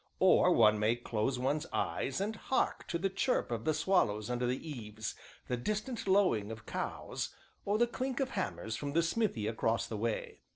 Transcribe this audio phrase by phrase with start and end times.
[0.19, 4.47] Or one may close one's eyes and hark to the chirp of the swallows under
[4.47, 5.13] the eaves,
[5.47, 7.35] the distant lowing of cows,
[7.65, 10.39] or the clink of hammers from the smithy across the way.